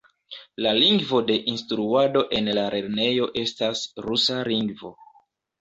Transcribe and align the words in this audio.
La 0.65 0.71
lingvo 0.77 1.19
de 1.27 1.35
instruado 1.51 2.23
en 2.39 2.51
la 2.61 2.65
lernejo 2.77 3.29
estas 3.45 3.85
rusa 4.07 4.43
lingvo. 4.53 4.97